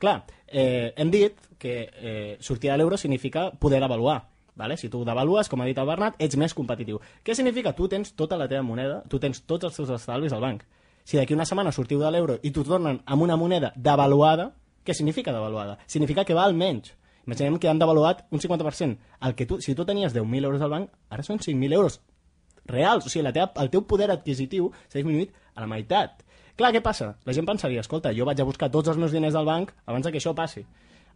Clar, 0.01 0.23
eh, 0.47 0.93
hem 0.97 1.11
dit 1.13 1.37
que 1.61 1.75
eh, 1.93 2.37
sortir 2.41 2.71
de 2.71 2.77
l'euro 2.77 2.97
significa 2.97 3.51
poder 3.51 3.79
devaluar. 3.79 4.23
Vale? 4.55 4.75
Si 4.77 4.89
tu 4.89 5.03
devalues, 5.05 5.47
com 5.47 5.61
ha 5.61 5.67
dit 5.69 5.77
el 5.77 5.85
Bernat, 5.87 6.17
ets 6.19 6.37
més 6.37 6.55
competitiu. 6.57 6.97
Què 7.23 7.35
significa? 7.37 7.75
Tu 7.77 7.87
tens 7.87 8.15
tota 8.17 8.37
la 8.37 8.47
teva 8.49 8.65
moneda, 8.65 9.03
tu 9.07 9.19
tens 9.21 9.43
tots 9.45 9.69
els 9.69 9.77
teus 9.77 9.91
estalvis 9.93 10.33
al 10.33 10.41
banc. 10.41 10.65
Si 11.05 11.17
d'aquí 11.17 11.37
una 11.37 11.45
setmana 11.45 11.71
sortiu 11.71 12.01
de 12.01 12.09
l'euro 12.11 12.39
i 12.41 12.51
t'ho 12.51 12.65
tornen 12.65 12.99
amb 13.05 13.21
una 13.21 13.37
moneda 13.37 13.71
devaluada, 13.75 14.49
què 14.85 14.93
significa 14.97 15.33
devaluada? 15.33 15.77
Significa 15.85 16.25
que 16.25 16.37
val 16.37 16.57
menys. 16.57 16.95
Imaginem 17.27 17.59
que 17.61 17.69
han 17.69 17.79
devaluat 17.79 18.25
un 18.31 18.41
50%. 18.41 18.97
El 19.21 19.35
que 19.37 19.45
tu, 19.45 19.61
si 19.61 19.75
tu 19.77 19.85
tenies 19.85 20.15
10.000 20.17 20.49
euros 20.49 20.61
al 20.61 20.73
banc, 20.73 20.89
ara 21.09 21.23
són 21.23 21.37
5.000 21.37 21.77
euros 21.77 22.01
reals. 22.65 23.05
O 23.05 23.09
sigui, 23.09 23.23
la 23.27 23.33
teva, 23.37 23.51
el 23.61 23.69
teu 23.69 23.85
poder 23.85 24.09
adquisitiu 24.11 24.71
s'ha 24.87 24.97
disminuït 24.97 25.37
a 25.53 25.61
la 25.61 25.69
meitat. 25.69 26.25
Clar, 26.57 26.71
què 26.75 26.81
passa? 26.81 27.15
La 27.25 27.33
gent 27.33 27.45
pensaria, 27.47 27.81
escolta, 27.81 28.11
jo 28.13 28.25
vaig 28.25 28.39
a 28.41 28.43
buscar 28.47 28.69
tots 28.71 28.89
els 28.91 28.97
meus 28.97 29.11
diners 29.11 29.33
del 29.33 29.45
banc 29.45 29.71
abans 29.85 30.05
de 30.05 30.11
que 30.11 30.17
això 30.19 30.33
passi. 30.35 30.65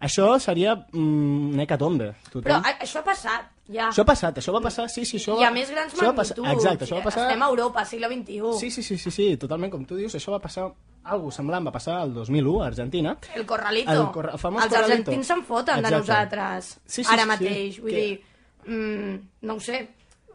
Això 0.06 0.39
seria 0.44 0.74
mm, 0.75 1.54
una 1.54 1.63
hecatombe. 1.63 2.10
Tothom... 2.27 2.44
Però 2.44 2.58
a, 2.60 2.74
això 2.84 3.00
ha 3.00 3.04
passat, 3.06 3.46
ja. 3.72 3.88
Això 3.89 4.04
ha 4.04 4.08
passat, 4.10 4.38
això 4.42 4.51
va 4.54 4.60
passar, 4.62 4.89
sí, 4.92 5.06
sí, 5.08 5.18
això 5.22 5.38
va... 5.39 5.48
ha 5.48 5.51
més 5.56 5.70
grans 5.72 5.94
això 5.94 6.10
magnituds. 6.12 6.51
Exacte, 6.51 6.84
això 6.86 6.98
va 7.00 7.04
passar... 7.08 7.27
Estem 7.30 7.42
a 7.46 7.48
Europa, 7.54 7.86
segle 7.86 8.10
XXI. 8.12 8.42
Sí, 8.60 8.72
sí, 8.75 8.84
sí, 8.84 8.98
sí, 8.98 9.12
sí, 9.12 9.27
totalment, 9.39 9.72
com 9.72 9.86
tu 9.88 9.96
dius, 9.96 10.15
això 10.20 10.34
va 10.36 10.42
passar... 10.44 10.68
Algo 11.06 11.30
semblant 11.32 11.62
va 11.68 11.72
passar 11.72 12.00
el 12.04 12.15
2001 12.15 12.63
a 12.63 12.68
Argentina. 12.68 13.12
El 13.36 13.46
corralito. 13.46 13.92
El 13.94 14.08
corra- 14.12 14.32
el 14.34 14.39
famós 14.42 14.63
Els 14.65 14.74
corralito. 14.74 14.96
argentins 15.12 15.27
se'n 15.30 15.44
foten 15.46 15.75
de 15.75 15.88
Exacte. 15.88 16.00
nosaltres. 16.01 16.70
Sí, 16.86 17.04
sí, 17.04 17.12
ara 17.13 17.22
sí, 17.22 17.30
mateix. 17.30 17.75
sí. 17.75 17.82
Vull 17.84 17.92
Que- 17.92 18.01
dir, 18.01 18.24
mm, 18.65 19.20
no 19.46 19.54
ho 19.54 19.60
sé. 19.60 19.80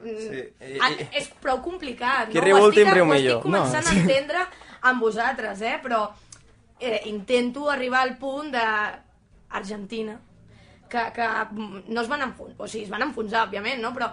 Mm, 0.01 0.15
Sí, 0.17 0.45
i- 0.71 0.79
ah, 0.81 0.91
i- 0.95 1.09
és 1.19 1.27
prou 1.43 1.59
complicat. 1.61 2.31
Qui 2.31 2.39
no? 2.39 2.45
riu 2.47 2.57
Ho 2.57 2.69
últim, 2.71 2.89
riu 2.89 3.03
ho 3.05 3.07
millor. 3.11 3.41
estic 3.41 3.51
començant 3.51 3.83
No, 3.85 3.91
a 3.91 3.93
sí. 3.93 3.99
entendre 3.99 4.47
amb 4.89 5.03
vosaltres, 5.03 5.61
eh? 5.63 5.77
però 5.83 6.07
eh, 6.79 7.03
intento 7.11 7.69
arribar 7.71 8.03
al 8.03 8.17
punt 8.19 8.51
de 8.55 8.65
Argentina 9.51 10.19
que, 10.91 11.05
que 11.15 11.29
no 11.89 12.01
es 12.01 12.09
van 12.09 12.27
enfonsar, 12.27 12.57
o 12.59 12.69
sigui, 12.69 12.85
es 12.89 12.91
van 12.93 13.07
enfonsar, 13.07 13.47
òbviament, 13.47 13.81
no? 13.83 13.95
però 13.95 14.11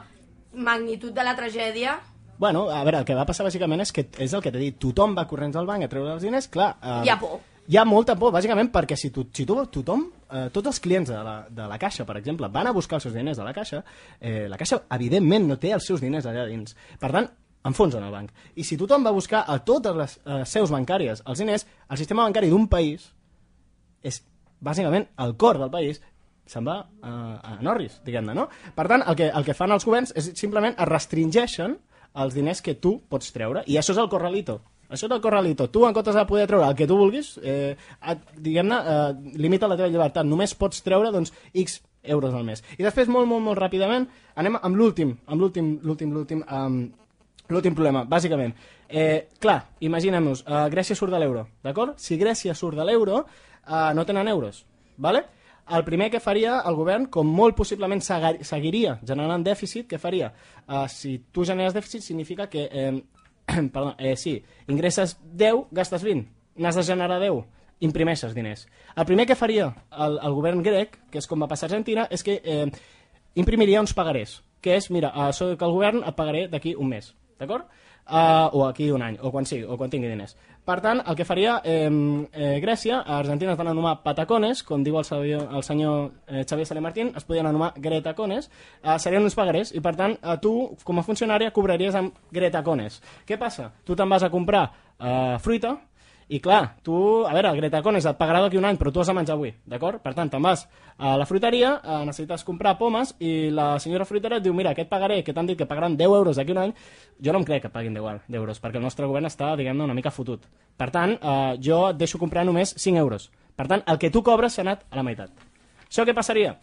magnitud 0.54 1.12
de 1.14 1.26
la 1.26 1.36
tragèdia 1.36 1.98
Bueno, 2.38 2.70
a 2.70 2.84
veure, 2.84 3.00
el 3.02 3.06
que 3.06 3.16
va 3.18 3.26
passar 3.26 3.48
bàsicament 3.48 3.82
és 3.82 3.92
que 3.92 4.04
és 4.22 4.34
el 4.34 4.44
que 4.46 4.52
t'he 4.54 4.62
dit, 4.62 4.76
tothom 4.78 5.16
va 5.18 5.24
corrents 5.26 5.56
al 5.58 5.66
banc 5.66 5.88
a 5.88 5.88
treure 5.90 6.12
els 6.14 6.22
diners, 6.22 6.46
clar... 6.54 6.76
Eh, 6.78 7.00
Hi 7.08 7.10
ha 7.10 7.16
por. 7.18 7.40
Hi 7.68 7.80
ha 7.82 7.84
molta 7.84 8.14
por, 8.16 8.30
bàsicament 8.32 8.70
perquè 8.72 8.96
si, 8.96 9.10
tu, 9.12 9.26
si 9.34 9.44
tu, 9.50 9.58
tothom, 9.74 10.06
eh, 10.30 10.46
tots 10.54 10.70
els 10.70 10.80
clients 10.80 11.10
de 11.10 11.18
la, 11.26 11.34
de 11.50 11.66
la 11.68 11.80
Caixa, 11.82 12.06
per 12.06 12.20
exemple, 12.22 12.48
van 12.54 12.70
a 12.70 12.76
buscar 12.78 13.00
els 13.00 13.08
seus 13.10 13.18
diners 13.18 13.42
a 13.42 13.48
la 13.48 13.56
Caixa, 13.58 13.82
eh, 14.22 14.46
la 14.48 14.60
Caixa, 14.62 14.84
evidentment, 14.96 15.50
no 15.50 15.58
té 15.60 15.74
els 15.76 15.90
seus 15.90 16.04
diners 16.06 16.30
allà 16.30 16.46
dins. 16.48 16.78
Per 17.02 17.10
tant, 17.12 17.28
enfonsen 17.68 18.04
el 18.04 18.14
banc. 18.14 18.32
I 18.56 18.66
si 18.68 18.78
tothom 18.80 19.06
va 19.06 19.16
buscar 19.16 19.44
a 19.48 19.60
totes 19.66 19.96
les 19.98 20.18
eh, 20.24 20.44
seus 20.50 20.74
bancàries 20.74 21.24
els 21.26 21.44
diners, 21.44 21.68
el 21.92 22.00
sistema 22.00 22.26
bancari 22.28 22.52
d'un 22.52 22.68
país 22.72 23.10
és 24.04 24.22
bàsicament 24.64 25.10
el 25.24 25.36
cor 25.38 25.60
del 25.62 25.74
país 25.74 26.02
se'n 26.48 26.64
va 26.64 26.78
a, 26.80 27.12
a 27.12 27.58
Norris, 27.62 28.00
diguem-ne, 28.06 28.34
no? 28.38 28.48
Per 28.76 28.88
tant, 28.88 29.04
el 29.04 29.18
que, 29.20 29.28
el 29.28 29.46
que 29.46 29.56
fan 29.58 29.74
els 29.76 29.86
governs 29.86 30.14
és 30.16 30.32
simplement 30.40 30.74
es 30.78 30.90
restringeixen 30.90 31.76
els 32.18 32.34
diners 32.34 32.64
que 32.64 32.78
tu 32.82 32.98
pots 33.12 33.34
treure, 33.36 33.66
i 33.68 33.78
això 33.78 33.94
és 33.94 34.02
el 34.02 34.10
corralito. 34.10 34.62
Això 34.88 35.10
és 35.10 35.12
el 35.12 35.20
corralito. 35.22 35.68
Tu, 35.68 35.82
en 35.84 35.96
comptes 35.96 36.16
de 36.16 36.24
poder 36.30 36.46
treure 36.48 36.70
el 36.70 36.76
que 36.80 36.88
tu 36.88 36.96
vulguis, 36.96 37.34
eh, 37.44 37.76
diguem-ne, 38.40 38.78
eh, 38.78 39.34
limita 39.36 39.68
la 39.68 39.76
teva 39.76 39.90
llibertat. 39.92 40.26
Només 40.26 40.56
pots 40.56 40.80
treure, 40.86 41.12
doncs, 41.12 41.34
X 41.54 41.82
euros 42.04 42.34
al 42.34 42.46
mes. 42.48 42.64
I 42.78 42.84
després, 42.86 43.10
molt, 43.12 43.28
molt, 43.28 43.44
molt 43.44 43.60
ràpidament, 43.60 44.08
anem 44.36 44.56
amb 44.62 44.80
l'últim, 44.80 45.18
amb 45.28 45.42
l'últim, 45.42 45.74
l'últim, 45.84 46.14
l'últim, 46.16 46.44
um, 46.48 46.80
l'últim 47.50 47.74
problema, 47.75 48.04
bàsicament. 48.04 48.56
Eh, 48.89 49.27
clar, 49.39 49.70
imaginem-nos, 49.80 50.44
eh, 50.48 50.70
Grècia 50.72 50.96
surt 50.96 51.12
de 51.12 51.20
l'euro, 51.20 51.48
d'acord? 51.63 51.98
Si 51.98 52.18
Grècia 52.18 52.54
surt 52.56 52.77
de 52.77 52.86
l'euro, 52.86 53.25
eh, 53.68 53.92
no 53.94 54.06
tenen 54.06 54.27
euros, 54.27 54.66
¿vale? 54.98 55.25
El 55.70 55.84
primer 55.84 56.10
que 56.10 56.22
faria 56.22 56.62
el 56.66 56.75
govern, 56.75 57.08
com 57.12 57.27
molt 57.27 57.56
possiblement 57.56 58.00
segui- 58.01 58.44
seguiria 58.44 59.00
generant 59.04 59.44
dèficit, 59.44 59.88
què 59.89 59.98
faria? 60.00 60.34
Eh, 60.68 60.86
si 60.88 61.18
tu 61.32 61.44
generes 61.46 61.74
dèficit, 61.74 62.01
significa 62.01 62.48
que... 62.50 62.70
Eh, 62.72 63.04
perdó, 63.74 63.96
eh, 63.98 64.16
sí, 64.16 64.44
ingresses 64.68 65.18
10, 65.24 65.68
gastes 65.72 66.04
20. 66.04 66.27
N'has 66.58 66.75
de 66.75 66.84
generar 66.84 67.20
10, 67.20 67.44
imprimeixes 67.80 68.34
diners. 68.34 68.68
El 68.96 69.06
primer 69.06 69.27
que 69.27 69.36
faria 69.36 69.75
el, 69.92 70.18
el 70.24 70.34
govern 70.34 70.63
grec, 70.63 70.98
que 71.12 71.20
és 71.20 71.27
com 71.27 71.39
va 71.44 71.48
passar 71.48 71.68
a 71.68 71.70
Argentina, 71.72 72.08
és 72.10 72.24
que 72.24 72.42
eh, 72.44 72.66
imprimiria 73.36 73.80
uns 73.82 73.94
pagarés, 73.94 74.42
que 74.62 74.75
és, 74.75 74.89
mira, 74.89 75.12
uh, 75.16 75.32
soc 75.32 75.62
el 75.62 75.72
govern, 75.72 76.01
et 76.04 76.16
pagaré 76.18 76.48
d'aquí 76.50 76.74
un 76.75 76.89
mes, 76.89 77.12
d'acord? 77.39 77.67
Uh, 78.08 78.48
o 78.56 78.67
aquí 78.67 78.89
un 78.91 79.01
any, 79.03 79.17
o 79.20 79.32
quan 79.34 79.46
sigui, 79.46 79.65
o 79.67 79.75
quan 79.75 79.91
tingui 79.91 80.08
diners. 80.08 80.38
Per 80.67 80.77
tant, 80.84 81.00
el 81.08 81.15
que 81.15 81.24
faria 81.24 81.58
eh, 81.63 81.88
eh, 81.88 82.60
Grècia, 82.60 82.98
a 83.00 83.17
Argentina 83.22 83.53
es 83.53 83.58
van 83.60 83.70
anomenar 83.72 84.01
patacones, 84.03 84.65
com 84.67 84.82
diu 84.84 84.98
el, 85.00 85.06
senyor, 85.08 85.46
el 85.56 85.63
senyor 85.63 86.10
eh, 86.27 86.44
Xavier 86.44 86.67
Sale 86.67 86.84
Martín, 86.84 87.13
es 87.15 87.24
podien 87.27 87.48
anomenar 87.48 87.74
gretacones, 87.79 88.50
uh, 88.84 88.98
serien 89.00 89.24
uns 89.24 89.36
pagarés, 89.36 89.72
i 89.72 89.84
per 89.84 89.96
tant, 89.96 90.17
uh, 90.20 90.36
tu, 90.44 90.51
com 90.84 91.00
a 91.00 91.06
funcionària, 91.08 91.53
cobraries 91.56 91.96
amb 91.96 92.20
gretacones. 92.36 93.00
Què 93.27 93.39
passa? 93.39 93.70
Tu 93.88 93.96
te'n 93.96 94.12
vas 94.12 94.27
a 94.27 94.32
comprar 94.34 94.65
uh, 94.67 95.38
fruita, 95.44 95.77
i 96.27 96.41
clar, 96.43 96.75
tu, 96.84 96.93
a 97.24 97.31
veure, 97.31 97.53
el 97.53 97.60
Greta 97.62 97.79
Cones 97.84 98.05
et 98.10 98.17
pagarà 98.19 98.41
d'aquí 98.43 98.60
un 98.60 98.65
any, 98.67 98.75
però 98.75 98.91
tu 98.91 99.00
has 99.00 99.07
de 99.07 99.13
menjar 99.15 99.38
avui, 99.38 99.53
d'acord? 99.63 100.01
Per 100.03 100.12
tant, 100.13 100.27
te'n 100.27 100.43
vas 100.43 100.65
a 100.98 101.13
la 101.15 101.25
fruiteria, 101.29 101.69
eh, 101.79 102.00
necessites 102.10 102.43
comprar 102.43 102.74
pomes, 102.77 103.13
i 103.24 103.50
la 103.50 103.77
senyora 103.79 104.05
fruitera 104.05 104.41
et 104.41 104.43
diu, 104.43 104.53
mira, 104.53 104.74
aquest 104.75 104.89
pagaré, 104.91 105.22
que 105.24 105.31
t'han 105.34 105.48
dit 105.48 105.57
que 105.57 105.65
pagaran 105.65 105.96
10 105.96 106.17
euros 106.19 106.36
d'aquí 106.36 106.51
un 106.51 106.60
any, 106.65 106.74
jo 107.24 107.31
no 107.31 107.39
em 107.39 107.46
crec 107.48 107.63
que 107.63 107.72
paguin 107.72 107.96
10 107.96 108.36
euros, 108.36 108.60
perquè 108.60 108.75
el 108.75 108.84
nostre 108.84 109.07
govern 109.07 109.25
està, 109.25 109.55
diguem-ne, 109.55 109.86
una 109.88 109.96
mica 109.96 110.12
fotut. 110.12 110.43
Per 110.75 110.89
tant, 110.91 111.15
eh, 111.15 111.55
jo 111.63 111.89
et 111.93 111.98
deixo 111.98 112.19
comprar 112.19 112.43
només 112.43 112.75
5 112.75 113.00
euros. 113.00 113.31
Per 113.55 113.67
tant, 113.67 113.84
el 113.88 113.98
que 113.98 114.12
tu 114.12 114.22
cobres 114.22 114.53
s'ha 114.53 114.65
anat 114.67 114.84
a 114.91 115.00
la 115.00 115.03
meitat. 115.03 115.31
Això 115.88 116.03
què 116.03 116.13
passaria? 116.13 116.57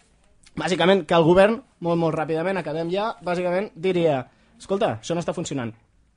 Bàsicament, 0.54 1.06
que 1.06 1.16
el 1.16 1.24
govern, 1.24 1.62
molt, 1.80 1.98
molt 1.98 2.14
ràpidament, 2.14 2.60
acabem 2.60 2.92
ja, 2.92 3.14
bàsicament 3.24 3.72
diria, 3.74 4.26
escolta, 4.58 4.98
això 5.00 5.16
no 5.16 5.24
està 5.24 5.32
funcionant. 5.32 5.72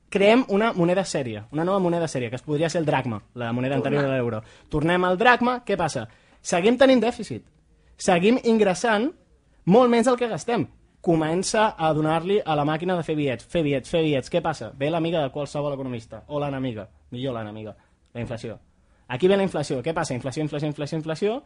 Creem 0.08 0.44
una 0.48 0.72
moneda 0.72 1.04
sèria, 1.04 1.44
una 1.52 1.64
nova 1.64 1.78
moneda 1.78 2.08
sèria, 2.08 2.30
que 2.30 2.36
es 2.36 2.44
podria 2.44 2.70
ser 2.70 2.80
el 2.80 2.86
dracma, 2.86 3.20
la 3.34 3.52
moneda 3.52 3.76
anterior 3.76 4.02
de 4.02 4.10
l'euro. 4.12 4.42
Tornem 4.68 5.04
al 5.04 5.18
dracma, 5.18 5.60
què 5.64 5.76
passa? 5.76 6.06
Seguim 6.40 6.78
tenint 6.80 7.02
dèficit. 7.02 7.44
Seguim 7.98 8.38
ingressant 8.44 9.10
molt 9.66 9.90
menys 9.90 10.08
del 10.08 10.16
que 10.16 10.30
gastem. 10.30 10.66
Comença 11.04 11.74
a 11.78 11.92
donar-li 11.94 12.40
a 12.44 12.56
la 12.58 12.64
màquina 12.66 12.96
de 12.98 13.04
fer 13.06 13.14
bitllets, 13.18 13.46
fer 13.46 13.62
bitllets, 13.62 13.90
fer 13.90 14.02
bitllets. 14.02 14.30
Què 14.32 14.42
passa? 14.42 14.72
Ve 14.74 14.90
l'amiga 14.90 15.22
de 15.22 15.32
qualsevol 15.34 15.76
economista, 15.76 16.24
o 16.26 16.40
l'enemiga, 16.42 16.88
millor 17.14 17.36
l'enemiga, 17.36 17.76
la 18.14 18.24
inflació. 18.24 18.58
Aquí 19.08 19.28
ve 19.28 19.36
la 19.36 19.46
inflació. 19.46 19.82
Què 19.82 19.94
passa? 19.94 20.14
Inflació, 20.14 20.42
inflació, 20.42 20.68
inflació, 20.68 20.98
inflació, 20.98 21.42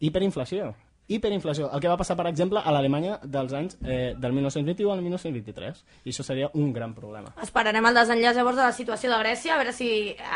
hiperinflació. 0.00 0.72
Hiperinflació. 1.16 1.68
El 1.72 1.82
que 1.82 1.90
va 1.90 1.98
passar, 2.00 2.16
per 2.18 2.26
exemple, 2.30 2.60
a 2.62 2.72
l'Alemanya 2.74 3.18
dels 3.22 3.52
anys 3.58 3.78
eh, 3.82 4.14
del 4.18 4.34
1921 4.36 4.92
al 4.92 5.04
1923. 5.04 5.84
I 6.04 6.14
això 6.14 6.26
seria 6.26 6.50
un 6.54 6.72
gran 6.72 6.94
problema. 6.94 7.34
Esperarem 7.42 7.86
el 7.90 8.00
desenllaç 8.00 8.38
llavors 8.38 8.60
de 8.60 8.66
la 8.66 8.74
situació 8.76 9.12
de 9.12 9.20
Grècia, 9.22 9.54
a 9.54 9.60
veure 9.60 9.76
si 9.76 9.88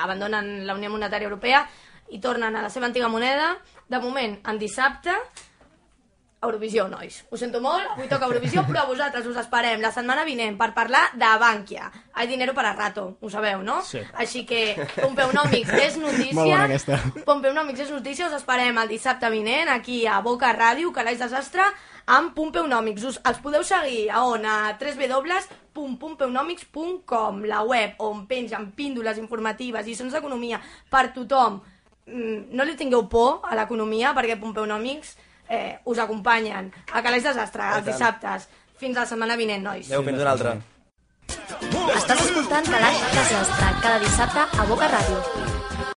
abandonen 0.02 0.66
la 0.66 0.76
Unió 0.78 0.92
Monetària 0.92 1.30
Europea 1.30 1.66
i 2.10 2.20
tornen 2.22 2.54
a 2.54 2.62
la 2.62 2.70
seva 2.70 2.86
antiga 2.86 3.08
moneda. 3.08 3.56
De 3.88 4.00
moment, 4.02 4.38
en 4.46 4.58
dissabte, 4.58 5.14
Eurovisió, 6.42 6.86
nois. 6.88 7.24
Ho 7.30 7.36
sento 7.40 7.60
molt, 7.64 7.86
avui 7.94 8.08
toca 8.08 8.26
Eurovisió, 8.28 8.62
però 8.68 8.80
a 8.82 8.86
vosaltres 8.86 9.26
us 9.26 9.36
esperem 9.40 9.80
la 9.80 9.90
setmana 9.90 10.22
vinent 10.24 10.58
per 10.60 10.74
parlar 10.76 11.08
de 11.16 11.26
Bankia. 11.40 11.90
Hay 12.12 12.26
dinero 12.28 12.52
para 12.54 12.74
rato, 12.74 13.16
ho 13.20 13.30
sabeu, 13.30 13.62
no? 13.62 13.82
Sí. 13.82 13.98
Així 14.14 14.44
que 14.46 14.76
Pompeunomics 15.00 15.72
és 15.72 15.96
notícia. 16.02 16.34
Molt 16.36 16.50
bona 16.52 16.64
aquesta. 16.68 16.98
Pompeunomics 17.24 17.80
és 17.86 17.90
notícia, 17.90 18.26
us 18.28 18.34
esperem 18.36 18.76
el 18.78 18.88
dissabte 18.88 19.30
vinent 19.32 19.68
aquí 19.72 20.06
a 20.06 20.20
Boca 20.20 20.52
Ràdio, 20.54 20.92
Calaix 20.92 21.18
Desastre, 21.18 21.62
amb 22.06 22.34
Pompeunomics. 22.36 23.02
Us, 23.08 23.18
els 23.26 23.38
podeu 23.42 23.64
seguir 23.66 24.10
a 24.12 24.22
on? 24.28 24.44
A 24.46 24.76
www.pompeunomics.com, 24.78 27.42
la 27.44 27.62
web 27.62 27.94
on 27.98 28.26
pengen 28.28 28.70
píndoles 28.76 29.18
informatives, 29.18 29.86
lliçons 29.86 30.12
d'economia 30.12 30.60
per 30.90 31.08
tothom. 31.16 31.60
Mm, 32.06 32.54
No 32.54 32.62
li 32.64 32.76
tingueu 32.78 33.08
por 33.10 33.40
a 33.42 33.56
l'economia 33.58 34.12
perquè 34.14 34.36
Pompeunomics 34.38 35.16
eh, 35.48 35.78
us 35.84 35.98
acompanyen 35.98 36.70
a 36.92 37.02
Calaix 37.02 37.24
Desastre 37.24 37.72
els 37.78 37.86
dissabtes. 37.86 38.48
Fins 38.76 38.96
la 38.98 39.06
setmana 39.08 39.36
vinent, 39.40 39.62
nois. 39.64 39.88
Adéu, 39.88 40.04
fins 40.04 40.20
una 40.20 40.32
altra. 40.36 40.56
Estàs 41.96 42.24
escoltant 42.28 42.70
Calaix 42.70 43.04
Desastre 43.16 43.74
cada 43.82 44.00
dissabte 44.04 44.46
a 44.46 44.70
Boca 44.72 44.90
Ràdio. 44.92 45.45